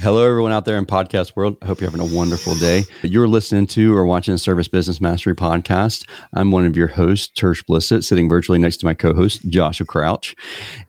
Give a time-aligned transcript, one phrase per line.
[0.00, 1.56] Hello, everyone out there in podcast world.
[1.60, 2.84] I hope you're having a wonderful day.
[3.02, 6.08] You're listening to or watching the Service Business Mastery podcast.
[6.34, 10.36] I'm one of your hosts, Tersh Blissett, sitting virtually next to my co-host, Joshua Crouch.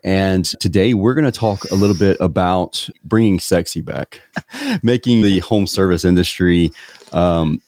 [0.03, 4.21] And today we're going to talk a little bit about bringing sexy back,
[4.83, 6.71] making the home service industry
[7.11, 7.63] um,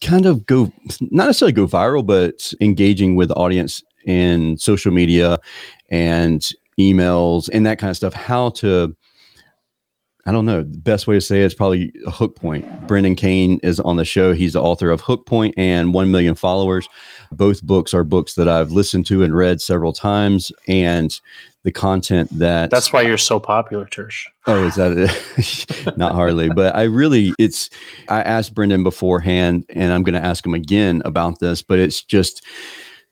[0.00, 0.72] kind of go,
[1.02, 5.38] not necessarily go viral, but engaging with the audience in social media
[5.90, 8.14] and emails and that kind of stuff.
[8.14, 8.96] How to
[10.26, 10.62] I don't know.
[10.62, 12.86] The best way to say it is probably a hook point.
[12.86, 14.32] Brendan Kane is on the show.
[14.32, 16.88] He's the author of Hook Point and 1 Million Followers.
[17.32, 20.52] Both books are books that I've listened to and read several times.
[20.68, 21.18] And
[21.62, 22.70] the content that.
[22.70, 24.26] That's why you're so popular, Tersh.
[24.46, 25.96] Oh, is that it?
[25.98, 26.48] Not hardly.
[26.48, 27.70] But I really, it's,
[28.08, 32.02] I asked Brendan beforehand, and I'm going to ask him again about this, but it's
[32.02, 32.44] just,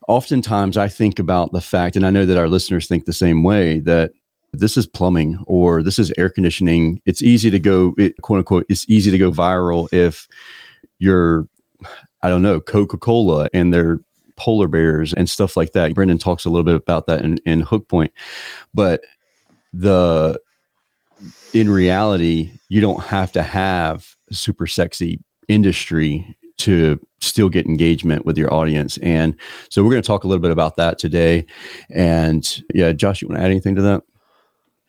[0.09, 3.42] oftentimes I think about the fact, and I know that our listeners think the same
[3.42, 4.12] way, that
[4.59, 7.01] this is plumbing or this is air conditioning.
[7.07, 10.28] It's easy to go, it, quote unquote, it's easy to go viral if
[10.98, 11.48] you're,
[12.23, 14.00] I don't know, Coca Cola and their
[14.37, 15.95] polar bears and stuff like that.
[15.95, 18.12] Brendan talks a little bit about that in, in Hook Point.
[18.75, 19.03] But
[19.73, 20.41] the,
[21.53, 28.37] in reality, you don't have to have super sexy industry to still get engagement with
[28.37, 28.98] your audience.
[28.98, 29.37] And
[29.70, 31.47] so we're going to talk a little bit about that today.
[31.91, 34.03] And yeah, Josh, you want to add anything to that?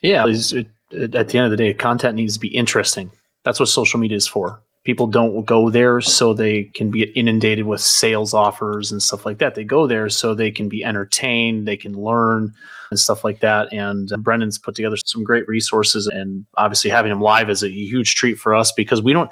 [0.02, 0.54] Yeah, it,
[0.92, 3.12] it, at the end of the day, content needs to be interesting.
[3.44, 4.62] That's what social media is for.
[4.86, 9.38] People don't go there so they can be inundated with sales offers and stuff like
[9.40, 9.56] that.
[9.56, 12.54] They go there so they can be entertained, they can learn
[12.90, 13.72] and stuff like that.
[13.74, 18.16] And Brendan's put together some great resources, and obviously having him live is a huge
[18.16, 19.32] treat for us because we don't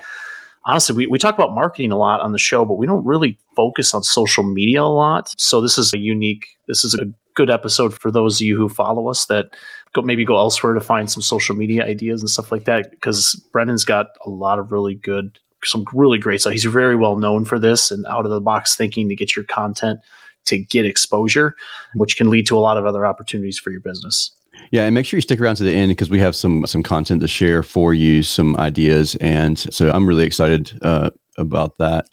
[0.67, 3.39] honestly, we, we talk about marketing a lot on the show, but we don't really
[3.55, 5.33] focus on social media a lot.
[5.37, 7.07] So this is a unique, this is a
[7.37, 9.55] good episode for those of you who follow us that
[9.93, 12.89] go maybe go elsewhere to find some social media ideas and stuff like that.
[12.89, 16.51] Because Brendan's got a lot of really good, some really great stuff.
[16.51, 19.45] He's very well known for this and out of the box thinking to get your
[19.45, 19.99] content
[20.45, 21.55] to get exposure,
[21.93, 24.31] which can lead to a lot of other opportunities for your business.
[24.71, 26.81] Yeah, and make sure you stick around to the end because we have some some
[26.81, 32.07] content to share for you, some ideas, and so I'm really excited uh, about that.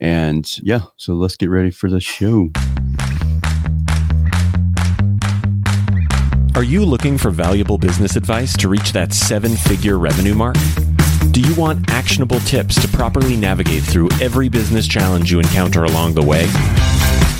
[0.00, 2.50] And yeah, so let's get ready for the show.
[6.60, 10.56] Are you looking for valuable business advice to reach that seven figure revenue mark?
[11.30, 16.12] Do you want actionable tips to properly navigate through every business challenge you encounter along
[16.12, 16.44] the way?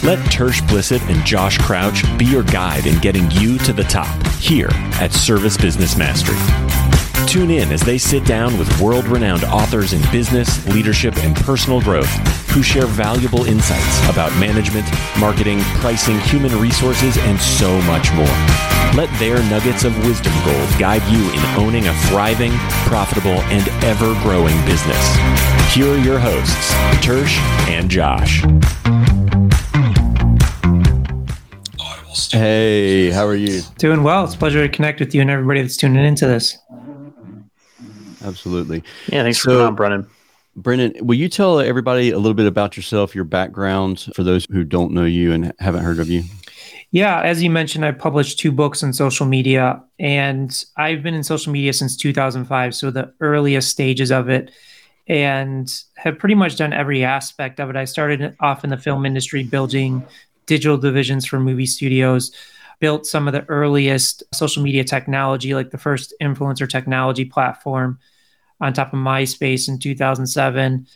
[0.03, 4.27] Let Tersh Blissett and Josh Crouch be your guide in getting you to the top
[4.39, 6.70] here at Service Business Mastery.
[7.31, 11.81] Tune in as they sit down with world renowned authors in business, leadership, and personal
[11.81, 12.11] growth
[12.51, 14.85] who share valuable insights about management,
[15.17, 18.27] marketing, pricing, human resources, and so much more.
[18.97, 22.51] Let their nuggets of wisdom gold guide you in owning a thriving,
[22.89, 25.17] profitable, and ever growing business.
[25.73, 28.43] Here are your hosts, Tersh and Josh.
[32.33, 33.63] Hey, how are you?
[33.79, 34.25] Doing well.
[34.25, 36.59] It's a pleasure to connect with you and everybody that's tuning into this.
[38.25, 38.83] Absolutely.
[39.09, 40.07] Yeah, thanks so, for coming on, Brennan.
[40.57, 44.65] Brennan, will you tell everybody a little bit about yourself, your background, for those who
[44.65, 46.25] don't know you and haven't heard of you?
[46.93, 51.23] Yeah, as you mentioned, I published two books on social media, and I've been in
[51.23, 54.51] social media since 2005, so the earliest stages of it,
[55.07, 57.77] and have pretty much done every aspect of it.
[57.77, 60.05] I started off in the film industry, building
[60.47, 62.33] digital divisions for movie studios,
[62.81, 67.99] built some of the earliest social media technology, like the first influencer technology platform
[68.61, 70.87] on top of MySpace in 2007.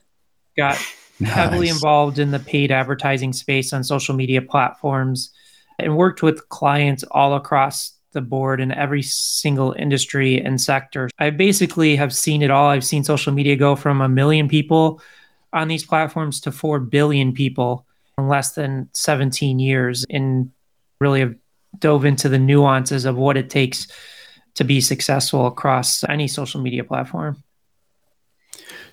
[0.56, 0.78] Got
[1.20, 1.32] nice.
[1.32, 5.30] heavily involved in the paid advertising space on social media platforms
[5.78, 11.10] and worked with clients all across the board in every single industry and sector.
[11.18, 12.68] I basically have seen it all.
[12.68, 15.02] I've seen social media go from a million people
[15.52, 20.50] on these platforms to 4 billion people in less than 17 years and
[21.00, 21.34] really have
[21.78, 23.88] dove into the nuances of what it takes
[24.54, 27.42] to be successful across any social media platform.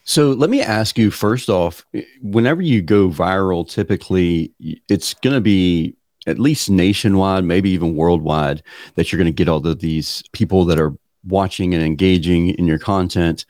[0.03, 1.85] So let me ask you first off,
[2.21, 4.51] whenever you go viral, typically
[4.89, 5.95] it's going to be
[6.27, 8.63] at least nationwide, maybe even worldwide,
[8.95, 12.65] that you're going to get all of these people that are watching and engaging in
[12.65, 13.45] your content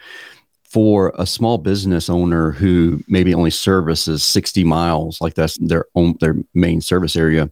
[0.64, 6.16] for a small business owner who maybe only services 60 miles, like that's their own
[6.22, 7.50] their main service area,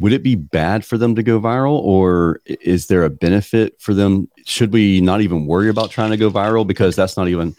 [0.00, 3.94] would it be bad for them to go viral or is there a benefit for
[3.94, 4.28] them?
[4.46, 7.54] Should we not even worry about trying to go viral because that's not even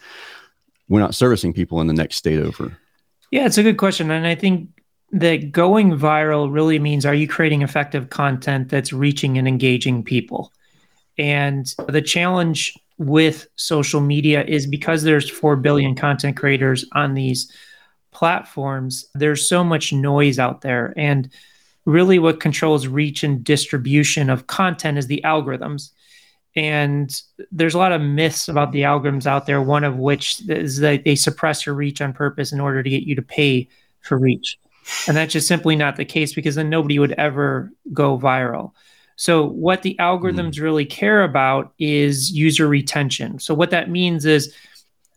[0.88, 2.76] we're not servicing people in the next state over?
[3.30, 4.10] Yeah, it's a good question.
[4.10, 4.68] And I think
[5.12, 10.52] that going viral really means are you creating effective content that's reaching and engaging people?
[11.18, 17.52] And the challenge with social media is because there's 4 billion content creators on these
[18.10, 20.92] platforms, there's so much noise out there.
[20.96, 21.30] And
[21.84, 25.90] really, what controls reach and distribution of content is the algorithms.
[26.54, 27.14] And
[27.50, 31.04] there's a lot of myths about the algorithms out there, one of which is that
[31.04, 33.68] they suppress your reach on purpose in order to get you to pay
[34.00, 34.58] for reach.
[35.08, 38.72] And that's just simply not the case because then nobody would ever go viral.
[39.16, 40.62] So, what the algorithms mm.
[40.62, 43.38] really care about is user retention.
[43.38, 44.54] So, what that means is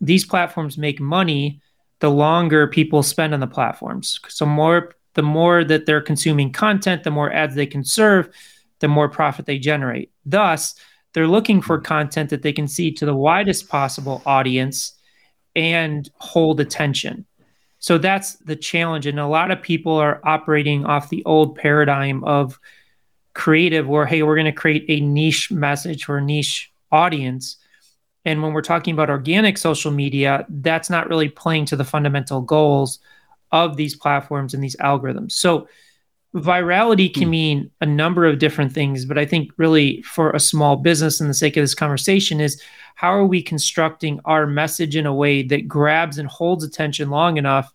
[0.00, 1.60] these platforms make money
[2.00, 4.20] the longer people spend on the platforms.
[4.28, 8.28] So, more the more that they're consuming content, the more ads they can serve,
[8.78, 10.12] the more profit they generate.
[10.24, 10.74] Thus,
[11.14, 14.92] they're looking for content that they can see to the widest possible audience
[15.56, 17.24] and hold attention.
[17.78, 19.06] So that's the challenge.
[19.06, 22.60] And a lot of people are operating off the old paradigm of
[23.32, 27.56] creative, where, hey, we're going to create a niche message for a niche audience.
[28.26, 32.42] And when we're talking about organic social media, that's not really playing to the fundamental
[32.42, 32.98] goals
[33.52, 35.32] of these platforms and these algorithms.
[35.32, 35.68] So,
[36.34, 37.30] virality can hmm.
[37.30, 41.28] mean a number of different things, but I think really for a small business, in
[41.28, 42.62] the sake of this conversation, is
[42.94, 47.36] how are we constructing our message in a way that grabs and holds attention long
[47.36, 47.72] enough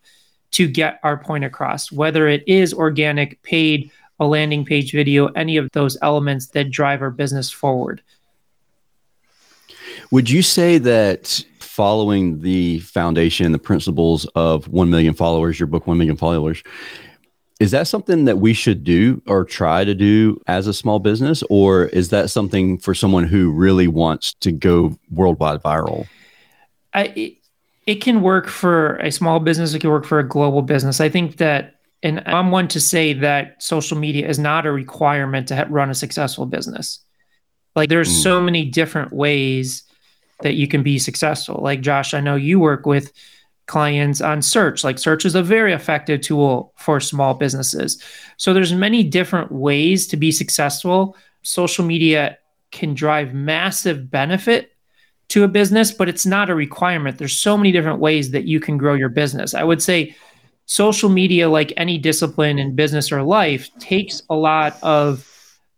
[0.52, 3.90] to get our point across, whether it is organic, paid,
[4.20, 8.02] a landing page video, any of those elements that drive our business forward.
[10.10, 15.86] Would you say that following the foundation, the principles of 1 million followers, your book,
[15.86, 16.62] 1 million followers,
[17.60, 21.42] is that something that we should do or try to do as a small business?
[21.48, 26.06] Or is that something for someone who really wants to go worldwide viral?
[26.92, 27.36] I, it,
[27.86, 31.00] it can work for a small business, it can work for a global business.
[31.00, 35.48] I think that, and I'm one to say that social media is not a requirement
[35.48, 36.98] to run a successful business.
[37.74, 38.22] Like there's mm.
[38.22, 39.84] so many different ways
[40.42, 41.60] that you can be successful.
[41.62, 43.12] Like Josh, I know you work with
[43.66, 44.84] clients on search.
[44.84, 48.02] Like search is a very effective tool for small businesses.
[48.36, 51.16] So there's many different ways to be successful.
[51.42, 52.38] Social media
[52.70, 54.72] can drive massive benefit
[55.28, 57.18] to a business but it's not a requirement.
[57.18, 59.54] There's so many different ways that you can grow your business.
[59.54, 60.14] I would say
[60.66, 65.28] social media like any discipline in business or life takes a lot of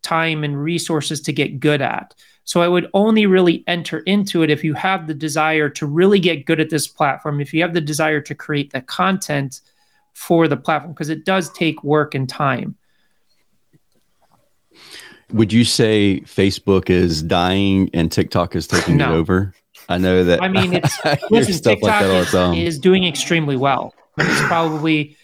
[0.03, 2.15] time and resources to get good at
[2.45, 6.21] so I would only really enter into it if you have the desire to really
[6.21, 9.63] get good at this platform, if you have the desire to create the content
[10.13, 12.77] for the platform, because it does take work and time.
[15.33, 19.15] Would you say Facebook is dying and TikTok is taking no.
[19.15, 19.55] it over?
[19.89, 20.43] I know that.
[20.43, 20.99] I mean, it's
[21.31, 23.95] listen, TikTok like is, is, doing extremely well.
[24.19, 25.17] It's probably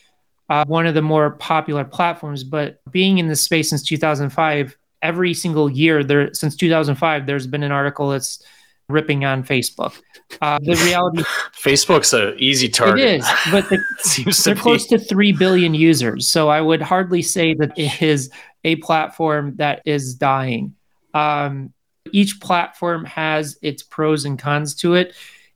[0.48, 5.34] uh, one of the more popular platforms, but being in this space since 2005, every
[5.34, 8.42] single year there since 2005 there's been an article that's
[8.88, 10.00] ripping on facebook.
[10.40, 12.98] Uh, the reality facebook's an easy target.
[12.98, 17.54] it is but the, they're close to 3 billion users so i would hardly say
[17.54, 18.30] that it is
[18.64, 20.74] a platform that is dying.
[21.14, 21.72] Um,
[22.12, 25.14] each platform has its pros and cons to it.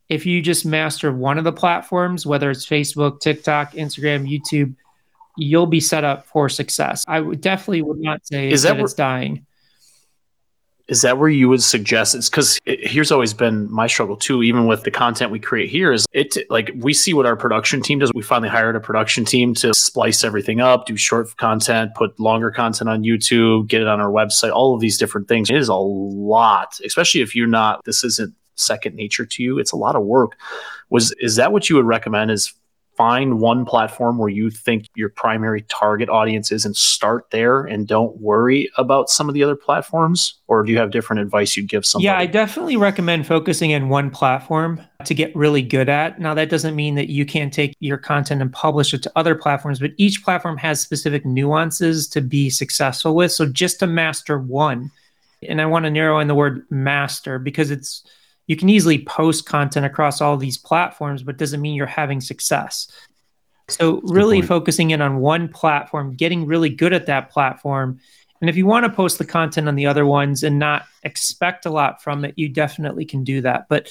[0.08, 4.76] If you just master one of the platforms whether it's facebook tiktok instagram youtube
[5.36, 7.04] you'll be set up for success.
[7.08, 9.46] I would definitely would not say is that, that where, it's dying.
[10.86, 14.42] Is that where you would suggest it's because it, here's always been my struggle too,
[14.42, 17.80] even with the content we create here is it like we see what our production
[17.80, 18.12] team does.
[18.14, 22.50] We finally hired a production team to splice everything up, do short content, put longer
[22.50, 25.50] content on YouTube, get it on our website, all of these different things.
[25.50, 29.58] It is a lot, especially if you're not, this isn't second nature to you.
[29.58, 30.32] It's a lot of work.
[30.90, 32.52] Was is that what you would recommend is
[32.96, 37.86] find one platform where you think your primary target audience is and start there and
[37.86, 40.34] don't worry about some of the other platforms?
[40.46, 42.06] Or do you have different advice you'd give somebody?
[42.06, 46.20] Yeah i definitely recommend focusing in one platform to get really good at.
[46.20, 49.34] Now that doesn't mean that you can't take your content and publish it to other
[49.34, 53.32] platforms but each platform has specific nuances to be successful with.
[53.32, 54.90] So just to master one
[55.48, 58.04] and i want to narrow in the word master because it's
[58.46, 62.88] you can easily post content across all these platforms, but doesn't mean you're having success.
[63.68, 67.98] So, really focusing in on one platform, getting really good at that platform.
[68.40, 71.64] And if you want to post the content on the other ones and not expect
[71.64, 73.66] a lot from it, you definitely can do that.
[73.70, 73.90] But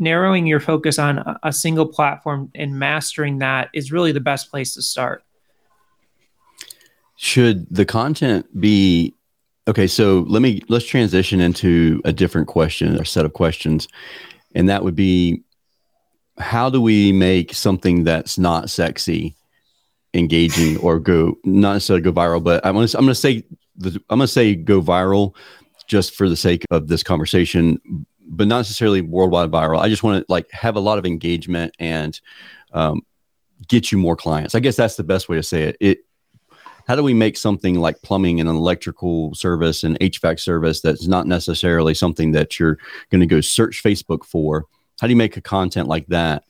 [0.00, 4.50] narrowing your focus on a, a single platform and mastering that is really the best
[4.50, 5.22] place to start.
[7.16, 9.14] Should the content be
[9.68, 13.86] Okay, so let me let's transition into a different question or set of questions,
[14.54, 15.42] and that would be,
[16.38, 19.36] how do we make something that's not sexy,
[20.14, 22.42] engaging, or go not necessarily go viral?
[22.42, 23.44] But I'm gonna I'm gonna say
[23.76, 25.36] the, I'm gonna say go viral,
[25.86, 27.80] just for the sake of this conversation.
[28.26, 29.78] but not necessarily worldwide viral.
[29.80, 32.18] I just want to like have a lot of engagement and
[32.72, 33.02] um,
[33.68, 34.54] get you more clients.
[34.54, 35.76] I guess that's the best way to say it.
[35.80, 35.98] It
[36.86, 41.06] how do we make something like plumbing and an electrical service and HVAC service that's
[41.06, 42.78] not necessarily something that you're
[43.10, 44.66] going to go search Facebook for?
[45.00, 46.44] How do you make a content like that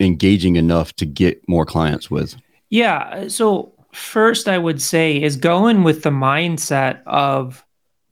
[0.00, 2.36] engaging enough to get more clients with?
[2.70, 3.28] Yeah.
[3.28, 7.64] So, first, I would say is going with the mindset of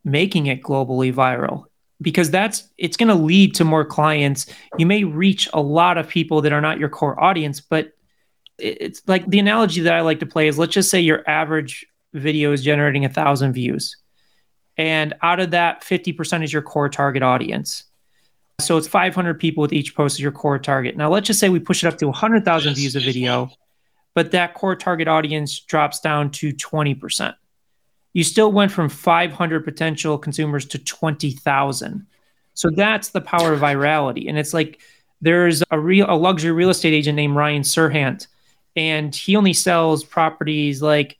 [0.04, 1.66] making it globally viral
[2.00, 4.46] because that's it's going to lead to more clients.
[4.78, 7.92] You may reach a lot of people that are not your core audience, but
[8.58, 11.86] it's like the analogy that I like to play is let's just say your average
[12.12, 13.96] video is generating a thousand views.
[14.78, 17.84] And out of that, 50% is your core target audience.
[18.60, 20.96] So it's 500 people with each post is your core target.
[20.96, 23.50] Now, let's just say we push it up to 100,000 views a video,
[24.14, 27.34] but that core target audience drops down to 20%.
[28.14, 32.06] You still went from 500 potential consumers to 20,000.
[32.54, 34.26] So that's the power of virality.
[34.28, 34.80] And it's like
[35.20, 38.26] there's a real a luxury real estate agent named Ryan Serhant,
[38.76, 41.18] and he only sells properties like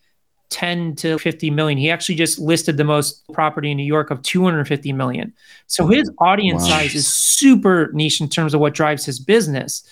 [0.51, 1.79] 10 to 50 million.
[1.79, 5.33] He actually just listed the most property in New York of 250 million.
[5.67, 6.69] So his audience wow.
[6.69, 9.83] size is super niche in terms of what drives his business.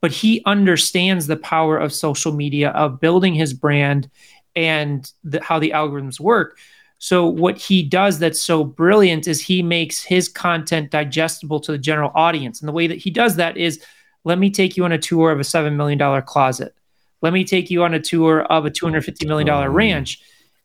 [0.00, 4.10] But he understands the power of social media, of building his brand
[4.56, 6.58] and the, how the algorithms work.
[6.98, 11.78] So what he does that's so brilliant is he makes his content digestible to the
[11.78, 12.60] general audience.
[12.60, 13.82] And the way that he does that is
[14.24, 16.74] let me take you on a tour of a $7 million closet
[17.22, 20.20] let me take you on a tour of a $250 million oh, ranch.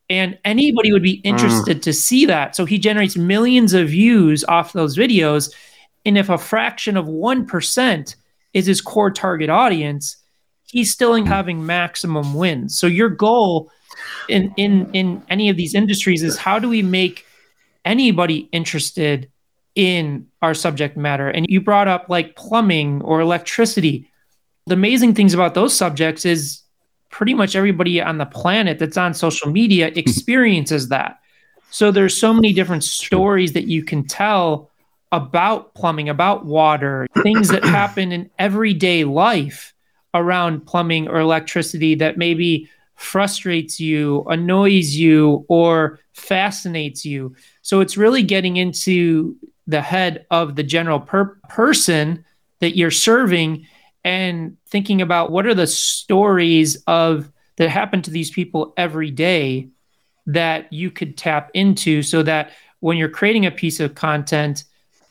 [0.09, 1.25] And anybody would be mm.
[1.25, 2.55] interested to see that.
[2.55, 5.53] So he generates millions of views off those videos.
[6.05, 8.15] And if a fraction of 1%
[8.53, 10.17] is his core target audience,
[10.65, 11.27] he's still mm.
[11.27, 12.77] having maximum wins.
[12.79, 13.71] So your goal
[14.29, 17.25] in in in any of these industries is how do we make
[17.85, 19.29] anybody interested
[19.75, 21.29] in our subject matter?
[21.29, 24.09] And you brought up like plumbing or electricity
[24.67, 26.61] the amazing things about those subjects is
[27.09, 29.97] pretty much everybody on the planet that's on social media hmm.
[29.97, 31.19] experiences that.
[31.69, 34.69] So there's so many different stories that you can tell
[35.11, 39.73] about plumbing, about water, things that happen in everyday life
[40.13, 47.35] around plumbing or electricity that maybe frustrates you, annoys you, or fascinates you.
[47.61, 49.35] So it's really getting into
[49.67, 52.25] the head of the general per- person
[52.59, 53.67] that you're serving
[54.07, 59.67] and thinking about what are the stories of that happen to these people every day
[60.25, 64.63] that you could tap into so that when you're creating a piece of content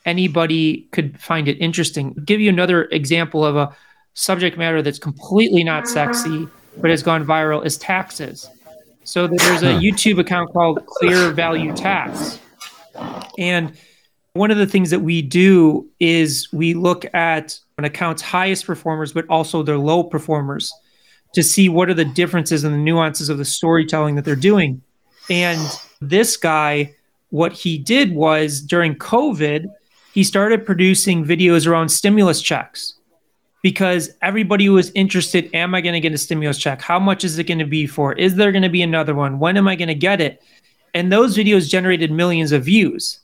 [0.07, 2.15] anybody could find it interesting.
[2.17, 3.77] I'll give you another example of a
[4.15, 5.93] subject matter that's completely not uh-huh.
[5.93, 6.49] sexy
[6.79, 8.49] but has gone viral is taxes.
[9.05, 12.39] So there's a youtube account called ClearValue Tax.
[13.37, 13.77] And
[14.33, 19.13] one of the things that we do is we look at an account's highest performers,
[19.13, 20.73] but also their low performers
[21.35, 24.81] to see what are the differences and the nuances of the storytelling that they're doing.
[25.29, 25.61] And
[26.01, 26.95] this guy,
[27.31, 29.67] what he did was during COVID,
[30.15, 32.95] he started producing videos around stimulus checks
[33.63, 36.81] because everybody was interested am I going to get a stimulus check?
[36.81, 38.15] How much is it going to be for?
[38.15, 39.39] Is there going to be another one?
[39.39, 40.43] When am I going to get it?
[40.95, 43.21] And those videos generated millions of views.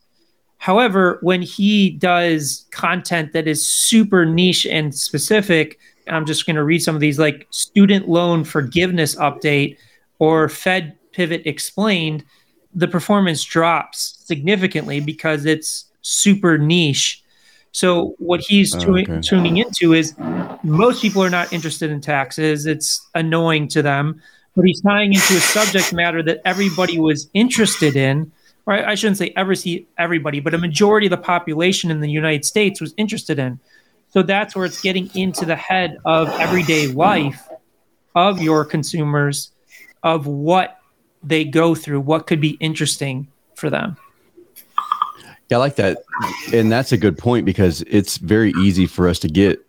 [0.62, 5.76] However, when he does content that is super niche and specific,
[6.06, 9.76] I'm just going to read some of these like student loan forgiveness update
[10.20, 12.24] or Fed pivot explained,
[12.72, 17.24] the performance drops significantly because it's super niche.
[17.72, 19.20] So what he's oh, okay.
[19.20, 20.14] tuning into is
[20.62, 22.66] most people are not interested in taxes.
[22.66, 24.22] It's annoying to them,
[24.54, 28.30] but he's tying into a subject matter that everybody was interested in
[28.66, 32.10] or I shouldn't say ever see everybody, but a majority of the population in the
[32.10, 33.58] United States was interested in.
[34.10, 37.48] So that's where it's getting into the head of everyday life
[38.14, 39.50] of your consumers,
[40.02, 40.78] of what
[41.22, 43.96] they go through, what could be interesting for them.
[45.48, 45.98] Yeah, I like that.
[46.52, 49.64] And that's a good point because it's very easy for us to get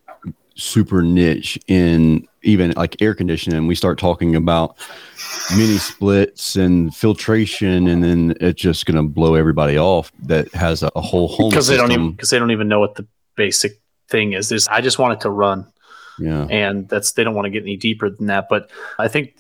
[0.55, 3.67] super niche in even like air conditioning.
[3.67, 4.77] We start talking about
[5.55, 10.83] mini splits and filtration and then it's just going to blow everybody off that has
[10.83, 13.07] a, a whole home because they don't even because they don't even know what the
[13.36, 14.50] basic thing is.
[14.50, 15.67] This i just want it to run.
[16.19, 16.45] Yeah.
[16.50, 18.48] And that's they don't want to get any deeper than that.
[18.50, 18.69] But
[19.00, 19.36] i think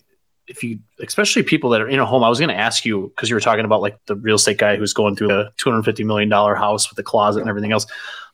[0.47, 3.13] if you especially people that are in a home i was going to ask you
[3.15, 6.03] because you were talking about like the real estate guy who's going through a 250
[6.03, 7.85] million dollar house with the closet and everything else.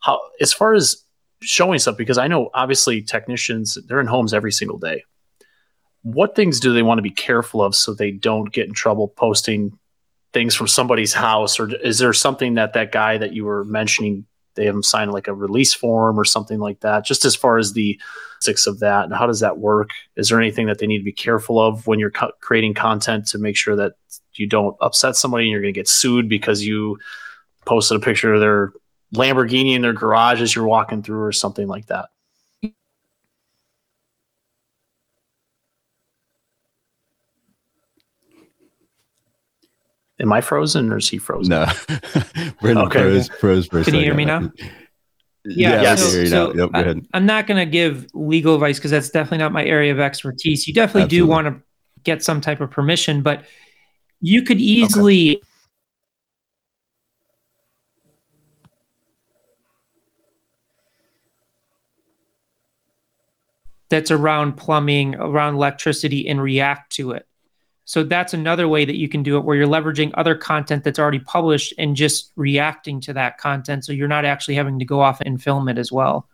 [0.01, 1.03] How as far as
[1.41, 5.03] showing stuff because I know obviously technicians they're in homes every single day.
[6.01, 9.07] What things do they want to be careful of so they don't get in trouble
[9.07, 9.77] posting
[10.31, 14.25] things from somebody's house, or is there something that that guy that you were mentioning
[14.55, 17.05] they have them sign like a release form or something like that?
[17.05, 17.99] Just as far as the
[18.39, 19.89] six of that, and how does that work?
[20.15, 23.27] Is there anything that they need to be careful of when you're co- creating content
[23.27, 23.93] to make sure that
[24.33, 26.97] you don't upset somebody and you're going to get sued because you
[27.65, 28.71] posted a picture of their
[29.15, 32.09] Lamborghini in their garage as you're walking through or something like that?
[40.21, 41.51] Am I frozen or is he frozen?
[41.51, 41.65] No,
[42.61, 42.99] Brendan Okay.
[42.99, 44.51] froze, froze for a Can you hear me now?
[45.45, 46.01] Yeah, Yes.
[46.01, 46.47] I can hear you now.
[46.47, 47.05] Yep, go I- ahead.
[47.13, 50.67] I'm not going to give legal advice because that's definitely not my area of expertise.
[50.67, 51.61] You definitely do want to
[52.03, 53.45] get some type of permission, but
[54.19, 55.41] you could easily
[63.89, 67.27] that's around plumbing, around electricity, and react to it.
[67.85, 70.99] So that's another way that you can do it where you're leveraging other content that's
[70.99, 73.83] already published and just reacting to that content.
[73.83, 76.29] So you're not actually having to go off and film it as well.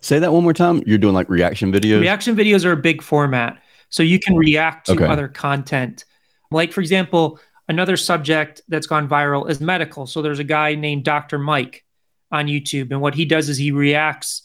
[0.00, 0.82] Say that one more time.
[0.84, 2.00] You're doing like reaction videos.
[2.00, 3.62] Reaction videos are a big format.
[3.88, 5.06] So you can react to Okay.
[5.06, 6.06] other content.
[6.50, 10.06] Like, for example, another subject that's gone viral is medical.
[10.06, 11.38] So there's a guy named Dr.
[11.38, 11.84] Mike
[12.32, 12.90] on YouTube.
[12.90, 14.42] And what he does is he reacts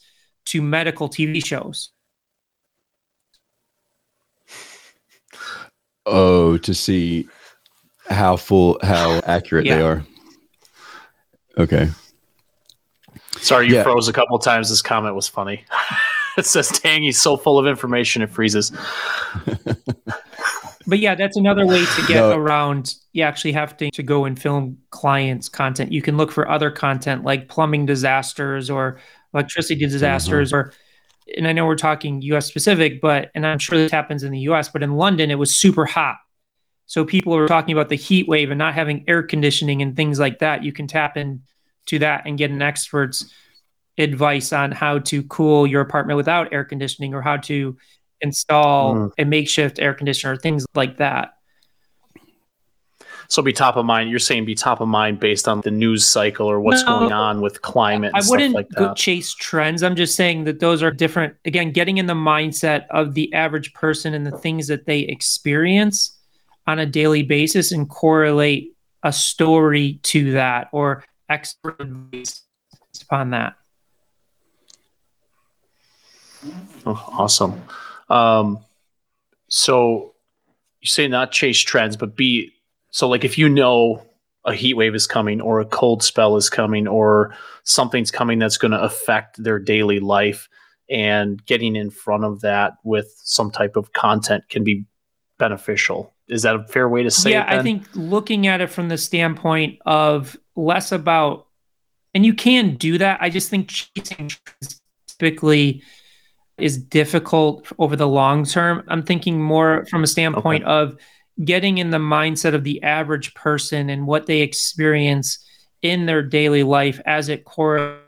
[0.48, 1.92] to medical TV shows.
[6.06, 7.28] oh, to see
[8.10, 10.06] how full, how accurate they are.
[11.58, 11.90] Okay.
[13.40, 13.84] Sorry, you Yeah.
[13.84, 14.70] froze a couple times.
[14.70, 15.66] This comment was funny.
[16.38, 18.72] it says, dang, he's so full of information, it freezes.
[20.90, 22.32] But yeah, that's another way to get No.
[22.38, 25.92] around you actually have to, to go and film clients' content.
[25.92, 28.98] You can look for other content like plumbing disasters or
[29.38, 30.74] electricity disasters or
[31.38, 34.40] and I know we're talking US specific, but and I'm sure this happens in the
[34.52, 36.16] US, but in London it was super hot.
[36.86, 40.20] So people were talking about the heat wave and not having air conditioning and things
[40.20, 40.64] like that.
[40.64, 43.34] You can tap into that and get an expert's
[43.98, 47.78] advice on how to cool your apartment without air conditioning or how to
[48.22, 49.12] install Mm.
[49.18, 51.34] a makeshift air conditioner, things like that.
[53.30, 54.10] So be top of mind.
[54.10, 57.00] You're saying be top of mind based on the news cycle or what's No.
[57.00, 59.84] going on with climate I wouldn't like go chase trends.
[59.84, 61.36] I'm just saying that those are different.
[61.46, 66.18] Again, getting in the mindset of the average person and the things that they experience
[66.68, 72.44] on a daily basis and correlate a story to that or expert advice
[73.02, 73.56] upon that.
[76.86, 77.62] Oh, awesome.
[78.10, 78.60] Um,
[79.50, 80.14] so
[80.82, 82.54] you say not chase trends, but be
[82.98, 84.04] so like if you know
[84.44, 87.32] a heat wave is coming or a cold spell is coming or
[87.64, 90.50] something's coming that's going to affect their daily life
[90.90, 94.84] and getting in front of that with some type of content can be
[95.38, 96.12] beneficial.
[96.28, 97.50] Is that a fair way to say yeah, it?
[97.52, 97.60] then?
[97.60, 101.46] I think looking at it from the standpoint of less about,
[102.16, 103.20] and you can do that.
[103.22, 104.32] I just think chasing
[105.06, 105.84] typically
[106.58, 108.84] is difficult over the long term.
[108.88, 110.98] I'm thinking more from a standpoint of
[111.44, 115.40] getting in the mindset of the average person and what they experience
[115.82, 118.02] in their daily life as it correlates.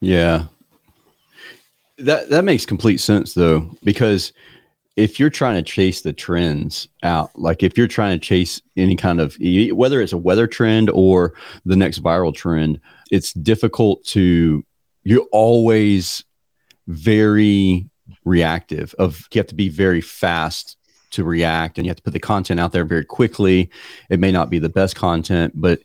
[0.00, 0.46] Yeah.
[1.98, 4.32] That that makes complete sense though, because
[4.96, 8.96] if you're trying to chase the trends out, like if you're trying to chase any
[8.96, 9.36] kind of
[9.72, 14.64] whether it's a weather trend or the next viral trend, it's difficult to
[15.04, 16.24] you're always
[16.88, 17.88] very
[18.24, 20.76] reactive of you have to be very fast
[21.12, 23.70] to react and you have to put the content out there very quickly.
[24.10, 25.80] It may not be the best content, but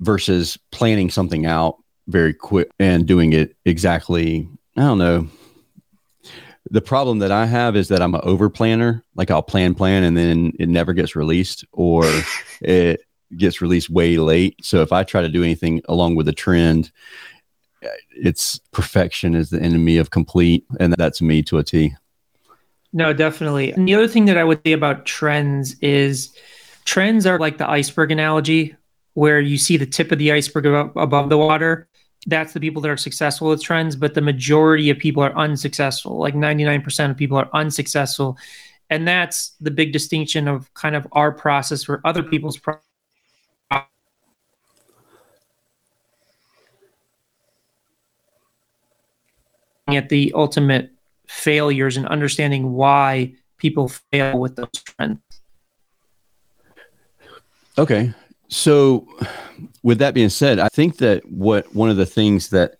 [0.00, 1.76] versus planning something out
[2.08, 5.28] very quick and doing it exactly i don't know.
[6.70, 10.04] The problem that i have is that i'm an over planner like i'll plan plan
[10.04, 12.04] and then it never gets released or
[12.60, 13.00] it
[13.36, 14.56] gets released way late.
[14.62, 16.90] So if i try to do anything along with the trend
[18.10, 21.94] it's perfection is the enemy of complete and that's me to a t
[22.92, 23.72] No, definitely.
[23.72, 26.36] And the other thing that I would say about trends is
[26.84, 28.74] trends are like the iceberg analogy,
[29.14, 31.88] where you see the tip of the iceberg above, the water.
[32.26, 36.18] That's the people that are successful with trends, but the majority of people are unsuccessful.
[36.18, 38.36] Like 99% of people are unsuccessful.
[38.90, 42.60] And that's the big distinction of kind of our process for other people's
[49.88, 50.90] at the ultimate
[51.30, 55.20] failures and understanding why people fail with those trends.
[57.78, 58.12] Okay.
[58.48, 59.06] So
[59.84, 62.78] with that being said, I think that what one of the things that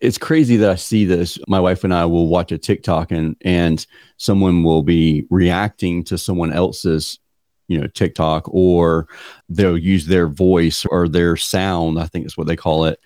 [0.00, 1.38] it's crazy that I see this.
[1.48, 3.86] My wife and I will watch a TikTok and and
[4.16, 7.20] someone will be reacting to someone else's
[7.68, 9.06] you know TikTok or
[9.48, 12.98] they'll use their voice or their sound I think is what they call it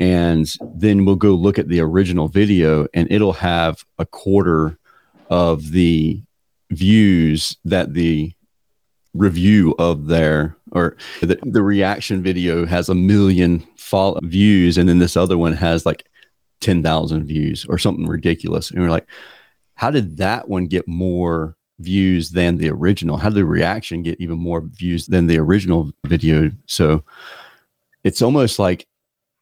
[0.00, 4.78] and then we'll go look at the original video and it'll have a quarter
[5.28, 6.22] of the
[6.70, 8.32] views that the
[9.12, 13.64] review of their or the, the reaction video has a million
[14.22, 16.06] views and then this other one has like
[16.60, 18.70] 10,000 views or something ridiculous.
[18.70, 19.06] And we're like
[19.74, 23.16] how did that one get more views than the original?
[23.16, 26.50] How did the reaction get even more views than the original video?
[26.66, 27.02] So
[28.04, 28.86] it's almost like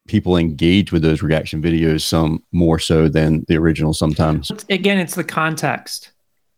[0.09, 4.51] people engage with those reaction videos some more so than the original sometimes.
[4.69, 6.11] Again, it's the context.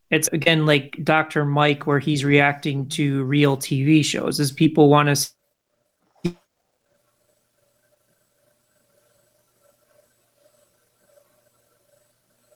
[0.10, 1.46] It's again like Dr.
[1.46, 6.36] Mike, where he's reacting to real TV shows, as people want to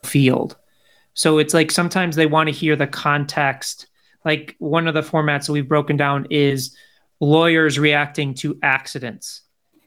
[0.04, 0.58] field.
[1.14, 3.88] So it's like sometimes they want to hear the context.
[4.26, 6.76] Like one of the formats that we've broken down is
[7.20, 9.45] lawyers reacting to accidents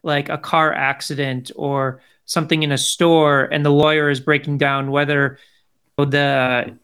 [0.08, 4.90] like a car accident or something in a store and the lawyer is breaking down
[4.90, 5.38] whether
[5.96, 6.76] the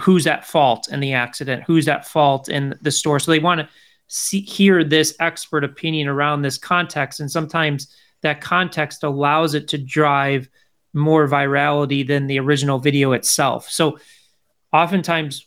[0.00, 3.18] who's at fault in the accident who's at fault in the store.
[3.18, 3.68] So they want to
[4.08, 7.88] see hear this expert opinion around this context and sometimes
[8.20, 10.48] that context allows it to drive
[10.92, 13.68] more virality than the original video itself.
[13.68, 13.98] So
[14.72, 15.46] oftentimes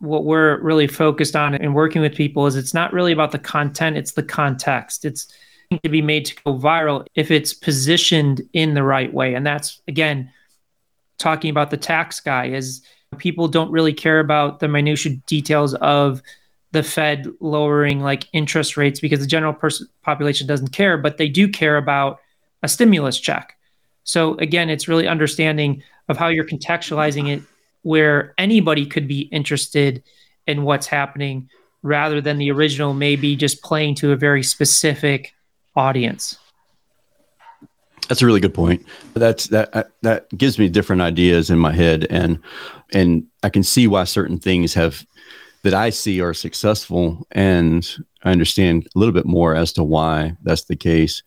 [0.00, 3.38] what we're really focused on and working with people is it's not really about the
[3.38, 5.04] content it's the context.
[5.04, 5.32] It's
[5.70, 9.34] to be made to go viral if it's positioned in the right way.
[9.34, 10.30] And that's again
[11.18, 12.82] talking about the tax guy is
[13.18, 16.22] people don't really care about the minutiae details of
[16.72, 21.28] the Fed lowering like interest rates because the general pers- population doesn't care, but they
[21.28, 22.20] do care about
[22.62, 23.56] a stimulus check.
[24.04, 27.42] So again, it's really understanding of how you're contextualizing it
[27.82, 30.02] where anybody could be interested
[30.46, 31.48] in what's happening
[31.82, 35.34] rather than the original maybe just playing to a very specific
[35.78, 36.38] audience.
[38.08, 38.84] That's a really good point.
[39.14, 42.40] That's that uh, that gives me different ideas in my head, and
[42.92, 45.06] and I can see why certain things have
[45.62, 47.88] that I see are successful, and
[48.24, 51.22] I understand a little bit more as to why that's the case.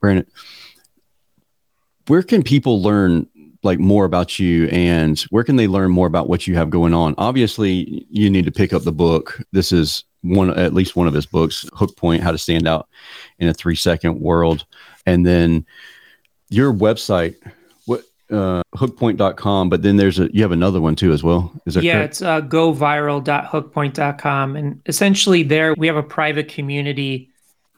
[0.00, 0.26] Brandon,
[2.06, 3.26] where can people learn
[3.62, 6.94] like more about you and where can they learn more about what you have going
[6.94, 11.06] on obviously you need to pick up the book this is one at least one
[11.06, 12.88] of his books hook point how to stand out
[13.38, 14.66] in a three second world.
[15.06, 15.64] And then
[16.50, 17.36] your website
[17.86, 21.52] what uh hookpoint.com but then there's a you have another one too as well.
[21.66, 22.12] Is that yeah correct?
[22.12, 27.30] it's uh, goviral.hookpoint.com and essentially there we have a private community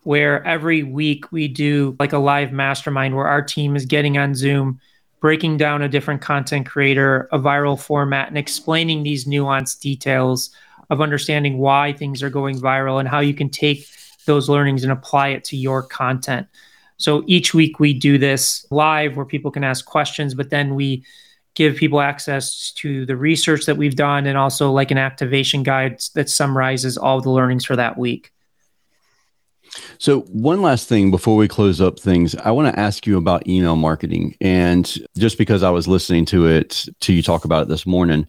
[0.04, 4.34] where every week we do like a live mastermind where our team is getting on
[4.34, 4.80] zoom
[5.20, 10.50] breaking down a different content creator a viral format and explaining these nuanced details
[10.90, 13.88] of understanding why things are going viral and how you can take
[14.26, 16.46] those learnings and apply it to your content.
[16.96, 21.04] So each week we do this live where people can ask questions, but then we
[21.54, 26.00] give people access to the research that we've done and also like an activation guide
[26.14, 28.32] that summarizes all the learnings for that week.
[29.98, 33.46] So, one last thing before we close up things, I want to ask you about
[33.46, 34.36] email marketing.
[34.40, 38.26] And just because I was listening to it, to you talk about it this morning,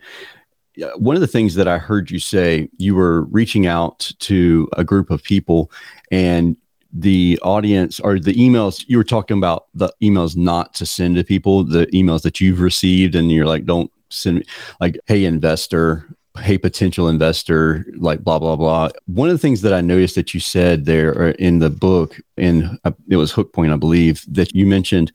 [0.96, 4.84] one of the things that I heard you say, you were reaching out to a
[4.84, 5.72] group of people
[6.12, 6.58] and
[6.94, 11.24] the audience or the emails you were talking about the emails not to send to
[11.24, 14.44] people, the emails that you've received, and you're like, don't send me
[14.80, 16.06] like, hey, investor,
[16.38, 18.89] hey, potential investor, like blah, blah, blah.
[19.06, 22.80] One of the things that I noticed that you said there in the book, and
[22.84, 25.12] uh, it was Hook Point, I believe, that you mentioned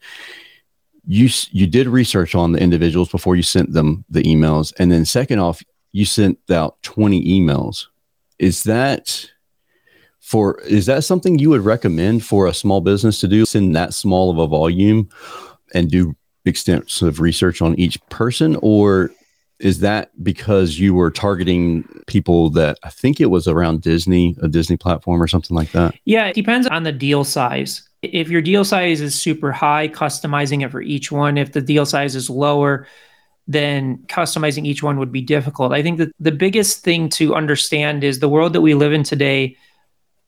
[1.07, 5.05] you you did research on the individuals before you sent them the emails and then
[5.05, 7.85] second off you sent out 20 emails.
[8.37, 9.31] Is that
[10.19, 13.93] for is that something you would recommend for a small business to do send that
[13.93, 15.09] small of a volume
[15.73, 16.15] and do
[16.45, 18.57] extensive research on each person?
[18.61, 19.09] Or
[19.59, 24.47] is that because you were targeting people that I think it was around Disney, a
[24.49, 25.95] Disney platform or something like that?
[26.03, 30.63] Yeah, it depends on the deal size if your deal size is super high, customizing
[30.63, 31.37] it for each one.
[31.37, 32.87] If the deal size is lower,
[33.47, 35.71] then customizing each one would be difficult.
[35.71, 39.03] I think that the biggest thing to understand is the world that we live in
[39.03, 39.55] today.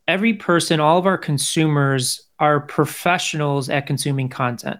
[0.08, 4.79] Every person, all of our consumers are professionals at consuming content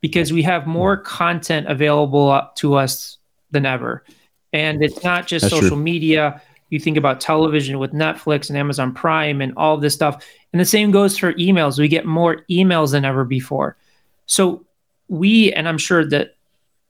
[0.00, 3.18] because we have more content available to us
[3.50, 4.04] than ever.
[4.52, 5.78] And it's not just That's social true.
[5.78, 6.42] media.
[6.70, 10.24] You think about television with Netflix and Amazon Prime and all this stuff.
[10.52, 11.78] And the same goes for emails.
[11.78, 13.76] We get more emails than ever before.
[14.26, 14.64] So
[15.08, 16.36] we, and I'm sure that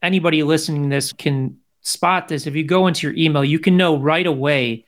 [0.01, 2.47] anybody listening to this can spot this.
[2.47, 4.85] If you go into your email, you can know right away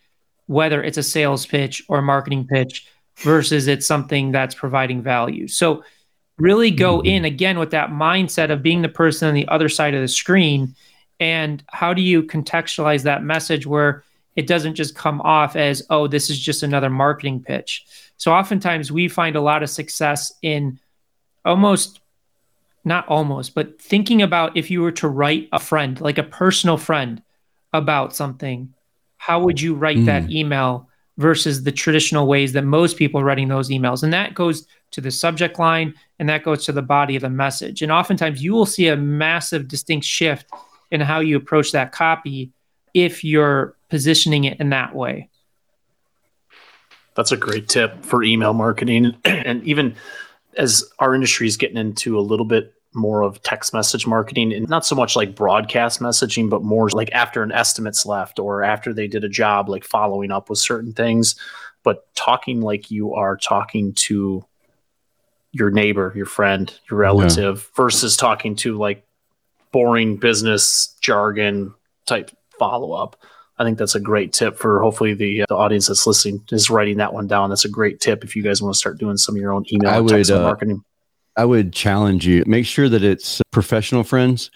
[0.47, 5.47] whether it's a sales pitch or a marketing pitch versus it's something that's providing value.
[5.47, 5.83] So
[6.37, 7.07] really go mm-hmm.
[7.07, 10.07] in again with that mindset of being the person on the other side of the
[10.07, 10.75] screen
[11.19, 14.03] and how do you contextualize that message where
[14.35, 17.85] it doesn't just come off as oh this is just another marketing pitch
[18.17, 20.79] so oftentimes we find a lot of success in
[21.45, 21.99] almost
[22.85, 26.77] not almost but thinking about if you were to write a friend like a personal
[26.77, 27.21] friend
[27.73, 28.73] about something
[29.17, 30.05] how would you write mm.
[30.05, 34.03] that email versus the traditional ways that most people are writing those emails.
[34.03, 37.29] And that goes to the subject line and that goes to the body of the
[37.29, 37.81] message.
[37.81, 40.47] And oftentimes you will see a massive distinct shift
[40.91, 42.51] in how you approach that copy
[42.93, 45.29] if you're positioning it in that way.
[47.13, 49.15] That's a great tip for email marketing.
[49.23, 49.93] and even
[50.57, 54.67] as our industry is getting into a little bit more of text message marketing and
[54.67, 58.95] not so much like broadcast messaging, but more like after an estimate's left or after
[58.95, 61.35] they did a job, like following up with certain things,
[61.83, 64.43] but talking like you are talking to
[65.51, 67.75] your neighbor, your friend, your relative yeah.
[67.75, 69.05] versus talking to like
[69.71, 71.75] boring business jargon
[72.07, 73.17] type follow up.
[73.57, 76.69] I think that's a great tip for hopefully the, uh, the audience that's listening is
[76.69, 77.49] writing that one down.
[77.49, 79.63] That's a great tip if you guys want to start doing some of your own
[79.71, 80.83] email I would, uh, marketing.
[81.35, 82.43] I would challenge you.
[82.45, 84.51] Make sure that it's professional friends,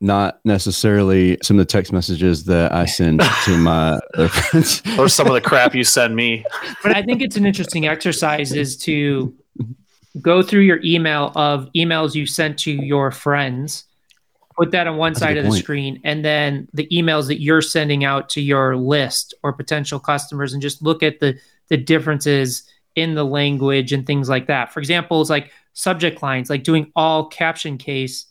[0.00, 4.82] not necessarily some of the text messages that I send to my other friends.
[4.98, 6.44] or some of the crap you send me.
[6.82, 9.34] But I think it's an interesting exercise is to
[10.20, 13.84] go through your email of emails you sent to your friends,
[14.58, 15.62] put that on one That's side of the point.
[15.62, 20.52] screen, and then the emails that you're sending out to your list or potential customers
[20.52, 24.72] and just look at the the differences in the language and things like that.
[24.72, 28.26] For example, it's like subject lines, like doing all caption case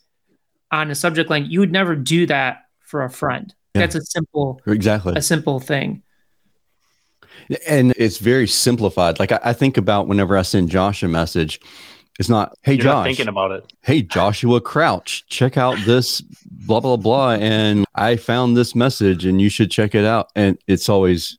[0.70, 1.46] on a subject line.
[1.46, 3.54] You would never do that for a friend.
[3.74, 3.82] Yeah.
[3.82, 6.02] That's a simple, exactly a simple thing.
[7.66, 9.18] And it's very simplified.
[9.18, 11.60] Like I, I think about whenever I send Josh a message,
[12.18, 13.72] it's not, hey You're Josh, not thinking about it.
[13.82, 19.40] Hey Joshua Crouch, check out this blah blah blah, and I found this message, and
[19.40, 20.30] you should check it out.
[20.34, 21.38] And it's always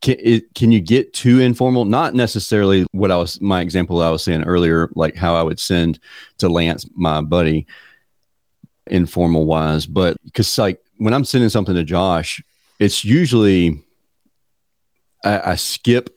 [0.00, 1.84] can, it, can you get too informal?
[1.84, 5.58] Not necessarily what I was my example I was saying earlier, like how I would
[5.58, 5.98] send
[6.38, 7.66] to Lance, my buddy,
[8.86, 12.42] informal wise, but because like when I'm sending something to Josh,
[12.78, 13.82] it's usually
[15.24, 16.16] I, I skip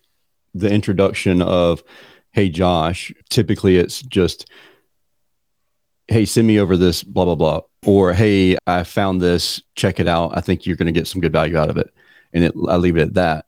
[0.53, 1.83] the introduction of
[2.31, 3.13] hey Josh.
[3.29, 4.49] Typically, it's just
[6.07, 7.61] hey send me over this blah blah blah.
[7.85, 10.37] Or hey I found this check it out.
[10.37, 11.93] I think you're going to get some good value out of it,
[12.33, 13.45] and it, I leave it at that.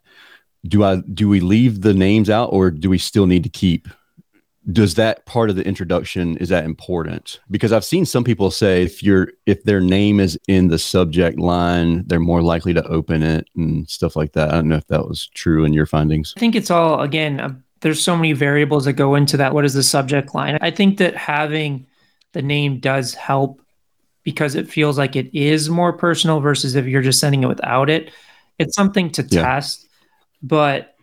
[0.66, 3.88] Do I do we leave the names out or do we still need to keep
[4.72, 7.40] does that part of the introduction is that important?
[7.52, 11.38] Because i've seen some people say if you're if their name is in the subject
[11.38, 14.50] line they're more likely to open it and stuff like that.
[14.50, 16.34] I don't know if that was true in your findings.
[16.38, 19.74] I think it's all again there's so many variables that go into that what is
[19.74, 21.86] the subject line i think that having
[22.34, 23.62] the name does help
[24.24, 27.90] because it feels like it is more personal versus if you're just sending it without
[27.90, 28.12] it
[28.58, 29.44] it's something to yeah.
[29.44, 29.88] test
[30.44, 30.94] but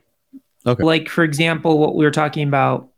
[0.66, 0.84] okay.
[0.84, 2.90] like for example, what we were talking about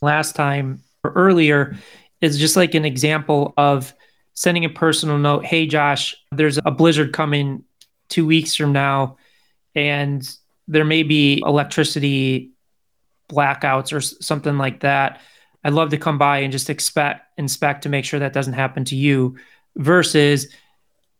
[0.00, 1.76] last time or earlier
[2.20, 3.92] is just like an example of
[4.34, 5.44] sending a personal note.
[5.44, 7.64] Hey Josh, there's a blizzard coming
[8.08, 9.18] two weeks from now,
[9.74, 10.26] and
[10.68, 12.52] there may be electricity
[13.28, 15.20] blackouts or something like that.
[15.64, 18.84] I'd love to come by and just expect inspect to make sure that doesn't happen
[18.86, 19.36] to you.
[19.76, 20.46] Versus,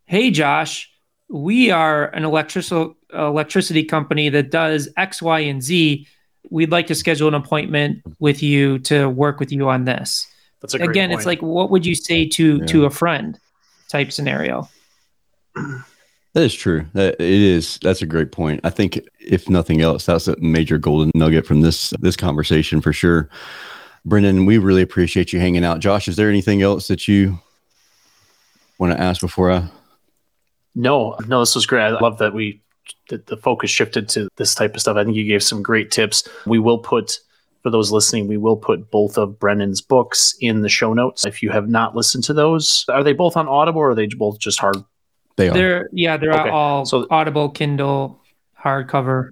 [0.04, 0.90] hey Josh,
[1.28, 6.06] we are an electrical electricity company that does X, Y, and Z.
[6.50, 10.26] We'd like to schedule an appointment with you to work with you on this.
[10.60, 11.20] That's again, point.
[11.20, 12.66] it's like what would you say to yeah.
[12.66, 13.38] to a friend
[13.88, 14.68] type scenario?
[16.34, 16.86] That is true.
[16.92, 17.78] That it is.
[17.82, 18.60] That's a great point.
[18.64, 22.92] I think if nothing else, that's a major golden nugget from this this conversation for
[22.92, 23.28] sure.
[24.04, 25.80] Brendan, we really appreciate you hanging out.
[25.80, 27.38] Josh, is there anything else that you
[28.78, 29.70] want to ask before I
[30.74, 31.84] no, no, this was great.
[31.84, 32.60] I love that we
[33.08, 34.96] that the focus shifted to this type of stuff.
[34.96, 36.28] I think you gave some great tips.
[36.46, 37.20] We will put
[37.62, 41.24] for those listening, we will put both of Brennan's books in the show notes.
[41.24, 44.06] If you have not listened to those, are they both on Audible or are they
[44.06, 44.76] both just hard?
[45.36, 45.54] They are.
[45.54, 46.50] They're yeah, they're okay.
[46.50, 48.20] all so, Audible, Kindle,
[48.60, 49.30] hardcover.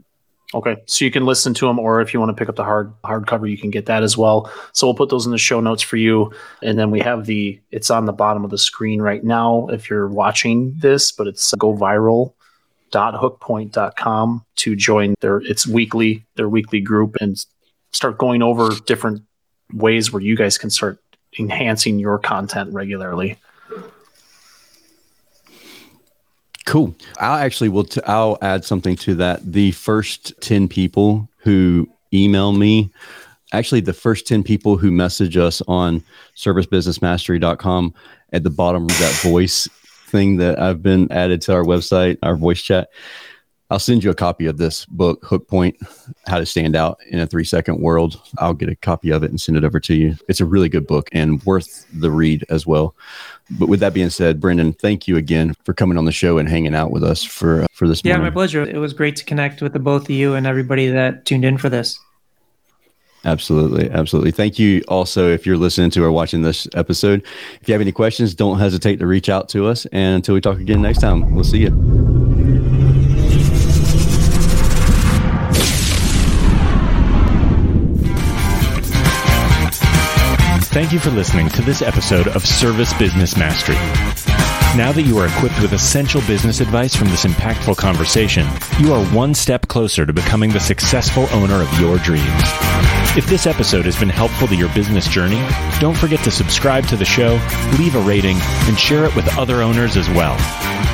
[0.54, 2.64] Okay, so you can listen to them, or if you want to pick up the
[2.64, 4.52] hard hardcover, you can get that as well.
[4.72, 7.58] So we'll put those in the show notes for you, and then we have the
[7.70, 11.54] it's on the bottom of the screen right now if you're watching this, but it's
[11.54, 12.34] go viral
[12.92, 17.44] hookpoint.com to join their it's weekly their weekly group and
[17.92, 19.22] start going over different
[19.72, 20.98] ways where you guys can start
[21.38, 23.38] enhancing your content regularly
[26.66, 26.94] Cool.
[27.18, 27.84] I'll actually will.
[27.84, 29.40] T- I'll add something to that.
[29.52, 32.90] The first ten people who email me,
[33.52, 36.02] actually, the first ten people who message us on
[36.36, 37.94] servicebusinessmastery.com
[38.32, 39.68] at the bottom of that voice
[40.06, 42.88] thing that I've been added to our website, our voice chat.
[43.72, 45.78] I'll send you a copy of this book, Hook Point
[46.26, 48.20] How to Stand Out in a Three Second World.
[48.36, 50.14] I'll get a copy of it and send it over to you.
[50.28, 52.94] It's a really good book and worth the read as well.
[53.52, 56.50] But with that being said, Brendan, thank you again for coming on the show and
[56.50, 58.02] hanging out with us for uh, for this.
[58.04, 58.26] Yeah, morning.
[58.26, 58.62] my pleasure.
[58.62, 61.56] It was great to connect with the both of you and everybody that tuned in
[61.56, 61.98] for this.
[63.24, 63.90] Absolutely.
[63.90, 64.32] Absolutely.
[64.32, 67.24] Thank you also if you're listening to or watching this episode.
[67.62, 69.86] If you have any questions, don't hesitate to reach out to us.
[69.86, 72.21] And until we talk again next time, we'll see you.
[80.72, 83.74] Thank you for listening to this episode of Service Business Mastery.
[84.74, 88.46] Now that you are equipped with essential business advice from this impactful conversation,
[88.78, 92.42] you are one step closer to becoming the successful owner of your dreams.
[93.18, 95.46] If this episode has been helpful to your business journey,
[95.78, 97.38] don't forget to subscribe to the show,
[97.78, 100.38] leave a rating, and share it with other owners as well.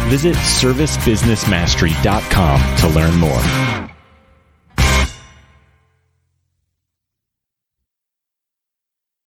[0.08, 3.40] Visit servicebusinessmastery.com to learn more.